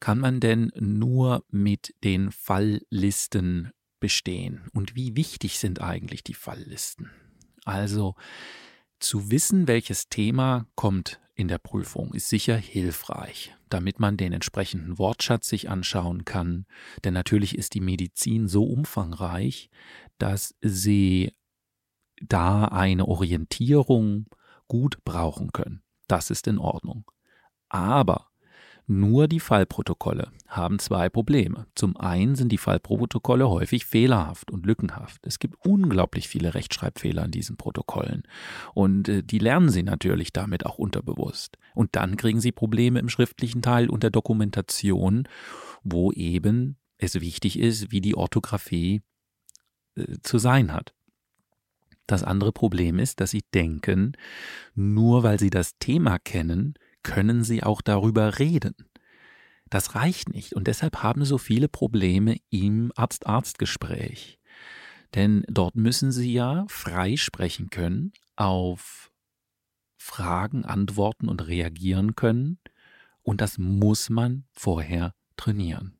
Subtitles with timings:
[0.00, 4.68] kann man denn nur mit den Falllisten bestehen?
[4.72, 7.10] Und wie wichtig sind eigentlich die Falllisten?
[7.64, 8.14] Also
[8.98, 14.98] zu wissen, welches Thema kommt in der Prüfung, ist sicher hilfreich, damit man den entsprechenden
[14.98, 16.66] Wortschatz sich anschauen kann.
[17.04, 19.70] Denn natürlich ist die Medizin so umfangreich,
[20.18, 21.32] dass sie
[22.20, 24.26] da eine Orientierung
[24.68, 25.82] gut brauchen können.
[26.08, 27.10] Das ist in Ordnung.
[27.68, 28.29] Aber
[28.90, 31.66] nur die Fallprotokolle haben zwei Probleme.
[31.76, 35.24] Zum einen sind die Fallprotokolle häufig fehlerhaft und lückenhaft.
[35.24, 38.24] Es gibt unglaublich viele Rechtschreibfehler in diesen Protokollen.
[38.74, 41.56] Und äh, die lernen sie natürlich damit auch unterbewusst.
[41.72, 45.28] Und dann kriegen sie Probleme im schriftlichen Teil und der Dokumentation,
[45.84, 49.02] wo eben es wichtig ist, wie die Orthographie
[49.94, 50.94] äh, zu sein hat.
[52.08, 54.16] Das andere Problem ist, dass sie denken,
[54.74, 58.74] nur weil sie das Thema kennen, können sie auch darüber reden.
[59.68, 64.38] Das reicht nicht und deshalb haben so viele Probleme im Arzt-Arzt-Gespräch.
[65.14, 69.10] Denn dort müssen sie ja frei sprechen können, auf
[69.96, 72.58] Fragen antworten und reagieren können
[73.22, 75.94] und das muss man vorher trainieren.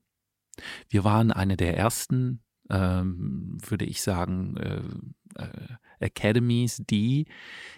[0.89, 7.27] Wir waren eine der ersten, ähm, würde ich sagen, äh, äh, Academies, die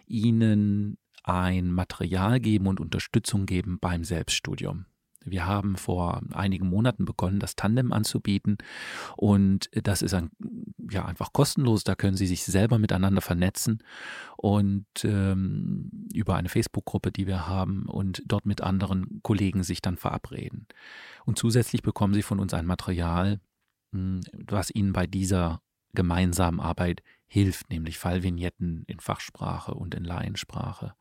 [0.06, 4.86] ihnen ein Material geben und Unterstützung geben beim Selbststudium.
[5.24, 8.58] Wir haben vor einigen Monaten begonnen, das Tandem anzubieten
[9.16, 10.30] und das ist ein,
[10.90, 11.84] ja einfach kostenlos.
[11.84, 13.82] Da können Sie sich selber miteinander vernetzen
[14.36, 19.96] und ähm, über eine Facebook-Gruppe, die wir haben und dort mit anderen Kollegen sich dann
[19.96, 20.66] verabreden.
[21.24, 23.40] Und zusätzlich bekommen Sie von uns ein Material,
[23.92, 25.62] hm, was Ihnen bei dieser
[25.94, 30.94] gemeinsamen Arbeit hilft, nämlich Fallvignetten in Fachsprache und in Laiensprache.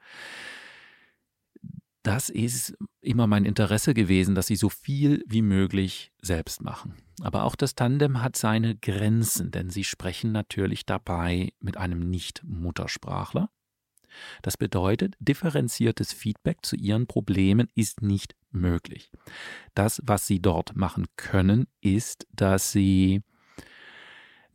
[2.03, 6.95] Das ist immer mein Interesse gewesen, dass sie so viel wie möglich selbst machen.
[7.21, 13.49] Aber auch das Tandem hat seine Grenzen, denn sie sprechen natürlich dabei mit einem Nicht-Muttersprachler.
[14.41, 19.11] Das bedeutet, differenziertes Feedback zu ihren Problemen ist nicht möglich.
[19.73, 23.21] Das, was sie dort machen können, ist, dass sie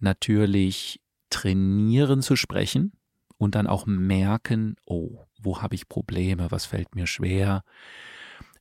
[0.00, 2.92] natürlich trainieren zu sprechen
[3.38, 7.62] und dann auch merken, oh, wo habe ich Probleme, was fällt mir schwer,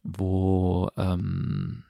[0.03, 1.84] wo ähm,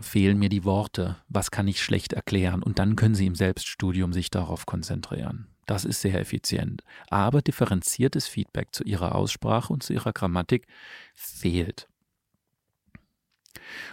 [0.00, 4.12] fehlen mir die Worte, was kann ich schlecht erklären und dann können Sie im Selbststudium
[4.12, 5.48] sich darauf konzentrieren.
[5.66, 6.82] Das ist sehr effizient.
[7.10, 10.66] Aber differenziertes Feedback zu Ihrer Aussprache und zu Ihrer Grammatik
[11.14, 11.88] fehlt.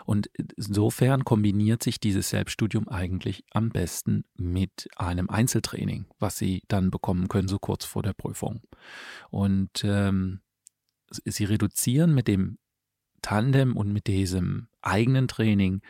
[0.05, 0.27] Und
[0.57, 7.27] insofern kombiniert sich dieses Selbststudium eigentlich am besten mit einem Einzeltraining, was Sie dann bekommen
[7.27, 8.61] können, so kurz vor der Prüfung.
[9.29, 10.41] Und ähm,
[11.09, 12.57] Sie reduzieren mit dem
[13.21, 15.81] Tandem und mit diesem eigenen Training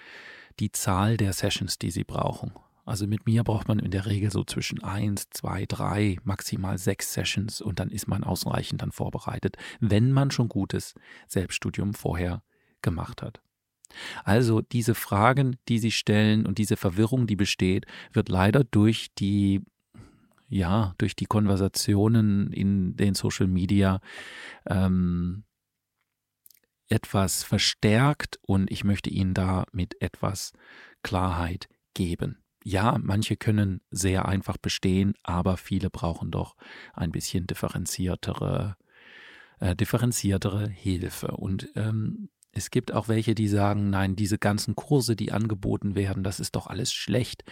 [0.59, 2.53] die Zahl der Sessions, die Sie brauchen.
[2.85, 7.13] Also mit mir braucht man in der Regel so zwischen eins, zwei, drei, maximal sechs
[7.13, 10.93] Sessions und dann ist man ausreichend dann vorbereitet, wenn man schon gutes
[11.27, 12.43] Selbststudium vorher
[12.83, 13.41] gemacht hat.
[14.23, 19.61] Also diese Fragen, die sie stellen und diese Verwirrung, die besteht, wird leider durch die
[20.47, 23.99] ja, durch die Konversationen in den Social Media
[24.67, 25.43] ähm,
[26.87, 30.53] etwas verstärkt und ich möchte Ihnen da mit etwas
[31.01, 32.43] Klarheit geben.
[32.63, 36.55] Ja, manche können sehr einfach bestehen, aber viele brauchen doch
[36.93, 38.75] ein bisschen differenziertere,
[39.59, 41.27] äh, differenziertere Hilfe.
[41.27, 46.23] Und ähm, es gibt auch welche, die sagen, nein, diese ganzen Kurse, die angeboten werden,
[46.23, 47.43] das ist doch alles schlecht.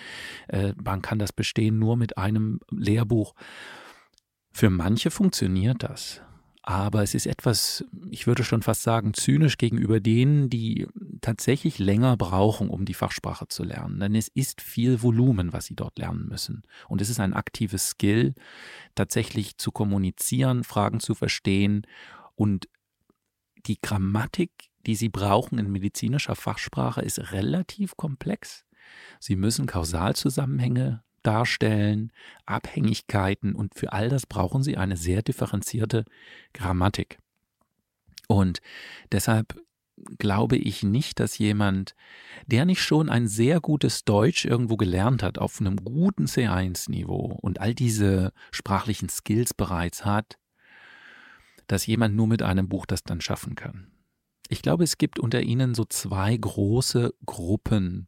[0.47, 3.35] Äh, man kann das bestehen nur mit einem Lehrbuch.
[4.51, 6.21] Für manche funktioniert das.
[6.65, 10.87] Aber es ist etwas, ich würde schon fast sagen, zynisch gegenüber denen, die
[11.19, 13.99] tatsächlich länger brauchen, um die Fachsprache zu lernen.
[13.99, 16.63] Denn es ist viel Volumen, was sie dort lernen müssen.
[16.87, 18.33] Und es ist ein aktives Skill,
[18.95, 21.85] tatsächlich zu kommunizieren, Fragen zu verstehen
[22.35, 22.69] und
[23.65, 24.51] die Grammatik
[24.85, 28.65] die Sie brauchen in medizinischer Fachsprache, ist relativ komplex.
[29.19, 32.11] Sie müssen Kausalzusammenhänge darstellen,
[32.45, 36.05] Abhängigkeiten und für all das brauchen Sie eine sehr differenzierte
[36.53, 37.17] Grammatik.
[38.27, 38.59] Und
[39.11, 39.55] deshalb
[40.17, 41.95] glaube ich nicht, dass jemand,
[42.47, 47.61] der nicht schon ein sehr gutes Deutsch irgendwo gelernt hat, auf einem guten C1-Niveau und
[47.61, 50.37] all diese sprachlichen Skills bereits hat,
[51.67, 53.92] dass jemand nur mit einem Buch das dann schaffen kann.
[54.49, 58.07] Ich glaube, es gibt unter ihnen so zwei große Gruppen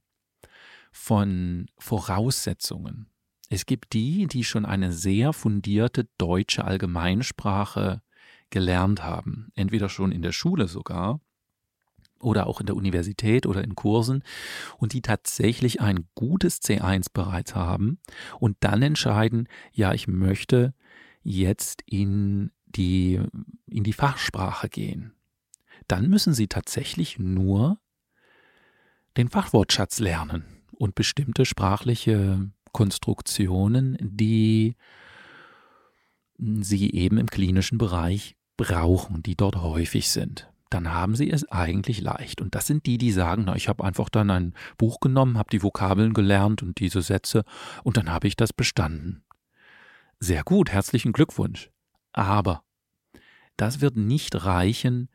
[0.91, 3.07] von Voraussetzungen.
[3.49, 8.01] Es gibt die, die schon eine sehr fundierte deutsche Allgemeinsprache
[8.49, 11.19] gelernt haben, entweder schon in der Schule sogar
[12.19, 14.23] oder auch in der Universität oder in Kursen
[14.77, 17.99] und die tatsächlich ein gutes C1 bereits haben
[18.39, 20.73] und dann entscheiden, ja, ich möchte
[21.21, 23.19] jetzt in die,
[23.67, 25.14] in die Fachsprache gehen.
[25.87, 27.79] Dann müssen sie tatsächlich nur
[29.17, 34.75] den Fachwortschatz lernen und bestimmte sprachliche Konstruktionen, die
[36.37, 40.49] sie eben im klinischen Bereich brauchen, die dort häufig sind.
[40.69, 42.41] Dann haben sie es eigentlich leicht.
[42.41, 45.49] Und das sind die, die sagen, na, ich habe einfach dann ein Buch genommen, habe
[45.51, 47.45] die Vokabeln gelernt und diese Sätze
[47.83, 49.23] und dann habe ich das bestanden.
[50.19, 51.69] Sehr gut, herzlichen Glückwunsch.
[52.11, 52.63] Aber
[53.57, 55.09] das wird nicht reichen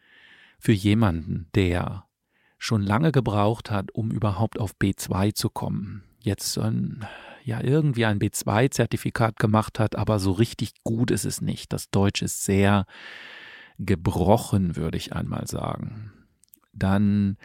[0.61, 2.05] für jemanden, der
[2.59, 6.05] schon lange gebraucht hat, um überhaupt auf B2 zu kommen.
[6.21, 7.07] Jetzt ein,
[7.43, 11.73] ja irgendwie ein B2-Zertifikat gemacht hat, aber so richtig gut ist es nicht.
[11.73, 12.85] Das Deutsch ist sehr
[13.79, 16.12] gebrochen, würde ich einmal sagen.
[16.75, 17.39] Dann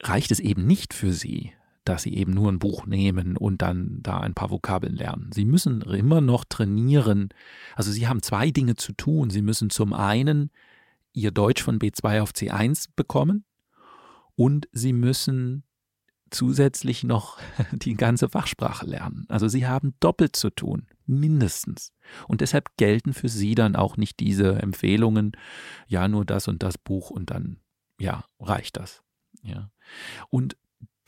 [0.00, 1.52] reicht es eben nicht für Sie,
[1.84, 5.32] dass Sie eben nur ein Buch nehmen und dann da ein paar Vokabeln lernen.
[5.32, 7.30] Sie müssen immer noch trainieren.
[7.74, 9.30] Also Sie haben zwei Dinge zu tun.
[9.30, 10.52] Sie müssen zum einen
[11.12, 13.44] Ihr Deutsch von B2 auf C1 bekommen
[14.36, 15.64] und sie müssen
[16.30, 17.38] zusätzlich noch
[17.72, 19.26] die ganze Fachsprache lernen.
[19.28, 21.92] Also sie haben doppelt zu tun, mindestens.
[22.28, 25.32] Und deshalb gelten für sie dann auch nicht diese Empfehlungen,
[25.86, 27.58] ja, nur das und das Buch und dann,
[27.98, 29.02] ja, reicht das.
[29.42, 29.70] Ja.
[30.30, 30.56] Und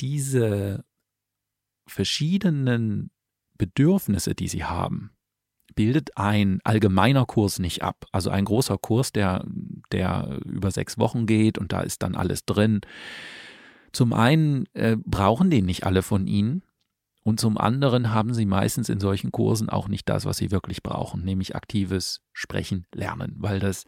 [0.00, 0.84] diese
[1.86, 3.10] verschiedenen
[3.56, 5.11] Bedürfnisse, die sie haben,
[5.74, 8.06] bildet ein allgemeiner Kurs nicht ab.
[8.12, 9.44] Also ein großer Kurs, der,
[9.92, 12.80] der über sechs Wochen geht und da ist dann alles drin.
[13.92, 16.62] Zum einen äh, brauchen den nicht alle von Ihnen
[17.24, 20.82] und zum anderen haben Sie meistens in solchen Kursen auch nicht das, was Sie wirklich
[20.82, 23.84] brauchen, nämlich aktives Sprechen lernen, weil das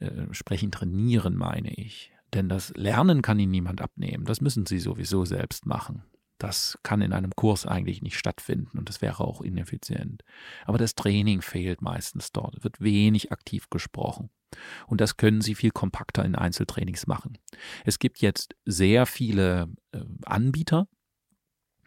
[0.00, 2.12] äh, Sprechen trainieren meine ich.
[2.34, 6.02] Denn das Lernen kann Ihnen niemand abnehmen, das müssen Sie sowieso selbst machen.
[6.38, 10.22] Das kann in einem Kurs eigentlich nicht stattfinden und das wäre auch ineffizient.
[10.64, 14.30] Aber das Training fehlt meistens dort, es wird wenig aktiv gesprochen.
[14.86, 17.36] Und das können Sie viel kompakter in Einzeltrainings machen.
[17.84, 20.88] Es gibt jetzt sehr viele äh, Anbieter,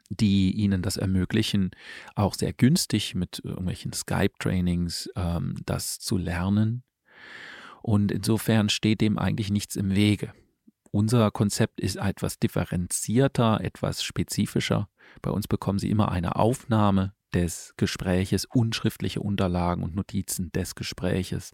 [0.10, 1.72] die Ihnen das ermöglichen,
[2.16, 6.84] auch sehr günstig mit irgendwelchen Skype-Trainings ähm, das zu lernen.
[7.82, 10.34] Und insofern steht dem eigentlich nichts im Wege.
[10.92, 14.90] Unser Konzept ist etwas differenzierter, etwas spezifischer.
[15.22, 21.54] Bei uns bekommen Sie immer eine Aufnahme des Gespräches, unschriftliche Unterlagen und Notizen des Gespräches.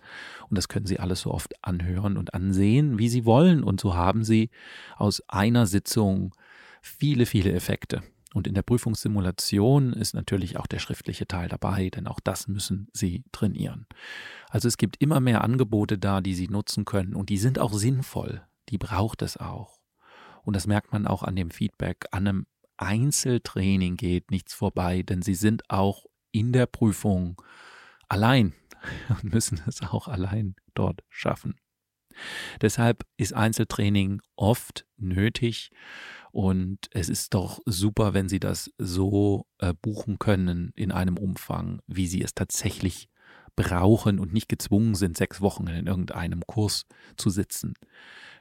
[0.50, 3.64] Und das können Sie alles so oft anhören und ansehen, wie Sie wollen.
[3.64, 4.50] Und so haben Sie
[4.96, 6.34] aus einer Sitzung
[6.82, 8.02] viele, viele Effekte.
[8.34, 12.88] Und in der Prüfungssimulation ist natürlich auch der schriftliche Teil dabei, denn auch das müssen
[12.92, 13.86] Sie trainieren.
[14.50, 17.74] Also es gibt immer mehr Angebote da, die Sie nutzen können und die sind auch
[17.74, 19.80] sinnvoll die braucht es auch.
[20.44, 22.06] Und das merkt man auch an dem Feedback.
[22.12, 22.48] An einem
[22.78, 27.42] Einzeltraining geht nichts vorbei, denn sie sind auch in der Prüfung
[28.08, 28.54] allein
[29.10, 31.56] und müssen es auch allein dort schaffen.
[32.62, 35.70] Deshalb ist Einzeltraining oft nötig
[36.32, 41.82] und es ist doch super, wenn Sie das so äh, buchen können in einem Umfang,
[41.88, 43.10] wie Sie es tatsächlich
[43.56, 46.86] brauchen und nicht gezwungen sind, sechs Wochen in irgendeinem Kurs
[47.18, 47.74] zu sitzen.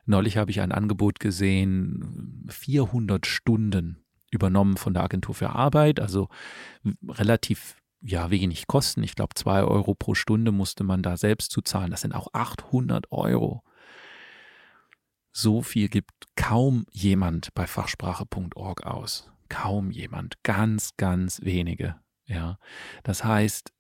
[0.07, 6.29] Neulich habe ich ein Angebot gesehen, 400 Stunden übernommen von der Agentur für Arbeit, also
[7.09, 9.03] relativ ja wenig Kosten.
[9.03, 11.91] Ich glaube, zwei Euro pro Stunde musste man da selbst zu zahlen.
[11.91, 13.63] Das sind auch 800 Euro.
[15.33, 19.31] So viel gibt kaum jemand bei fachsprache.org aus.
[19.49, 20.43] Kaum jemand.
[20.45, 21.97] Ganz, ganz wenige.
[22.25, 22.59] Ja.
[23.03, 23.73] Das heißt,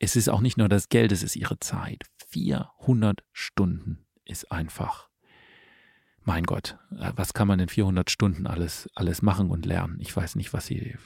[0.00, 2.04] es ist auch nicht nur das Geld, es ist ihre Zeit.
[2.28, 5.08] 400 Stunden ist einfach
[6.24, 9.98] mein Gott, äh, was kann man in 400 Stunden alles, alles machen und lernen?
[10.00, 10.96] Ich weiß nicht, was sie,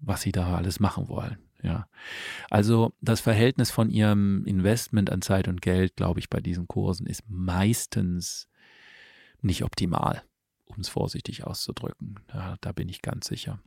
[0.00, 1.38] was sie da alles machen wollen.
[1.62, 1.88] Ja.
[2.50, 7.06] Also das Verhältnis von ihrem Investment an Zeit und Geld, glaube ich, bei diesen Kursen
[7.06, 8.48] ist meistens
[9.40, 10.22] nicht optimal,
[10.66, 12.20] um es vorsichtig auszudrücken.
[12.32, 13.60] Ja, da bin ich ganz sicher.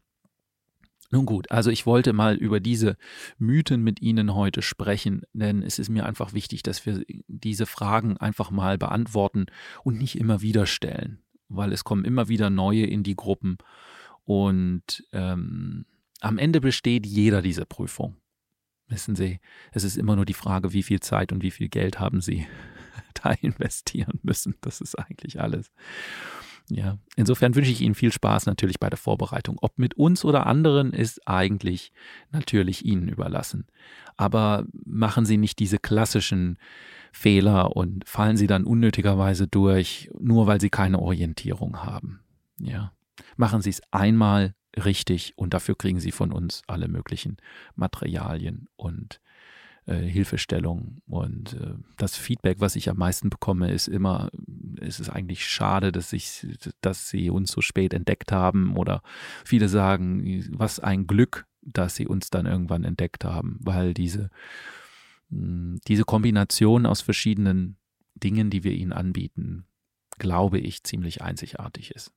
[1.12, 2.96] Nun gut, also ich wollte mal über diese
[3.38, 8.18] Mythen mit Ihnen heute sprechen, denn es ist mir einfach wichtig, dass wir diese Fragen
[8.18, 9.48] einfach mal beantworten
[9.84, 13.58] und nicht immer wieder stellen, weil es kommen immer wieder neue in die Gruppen
[14.24, 15.86] und ähm,
[16.22, 18.16] am Ende besteht jeder diese Prüfung.
[18.88, 19.40] Wissen Sie,
[19.74, 22.48] es ist immer nur die Frage, wie viel Zeit und wie viel Geld haben Sie
[23.22, 24.56] da investieren müssen.
[24.62, 25.72] Das ist eigentlich alles.
[26.74, 29.58] Ja, insofern wünsche ich Ihnen viel Spaß natürlich bei der Vorbereitung.
[29.62, 31.92] Ob mit uns oder anderen ist eigentlich
[32.32, 33.68] natürlich Ihnen überlassen.
[34.16, 36.58] Aber machen Sie nicht diese klassischen
[37.12, 42.22] Fehler und fallen Sie dann unnötigerweise durch, nur weil Sie keine Orientierung haben.
[42.58, 42.94] Ja,
[43.36, 47.36] machen Sie es einmal richtig und dafür kriegen Sie von uns alle möglichen
[47.76, 49.20] Materialien und
[49.88, 51.02] äh, Hilfestellung.
[51.08, 54.30] Und äh, das Feedback, was ich am meisten bekomme, ist immer,
[54.82, 56.46] ist es eigentlich schade, dass ich,
[56.82, 58.76] dass sie uns so spät entdeckt haben.
[58.76, 59.02] Oder
[59.46, 64.30] viele sagen, was ein Glück, dass sie uns dann irgendwann entdeckt haben, weil diese,
[65.30, 67.78] hm, diese Kombination aus verschiedenen
[68.16, 69.66] Dingen, die wir ihnen anbieten,
[70.18, 72.12] glaube ich, ziemlich einzigartig ist.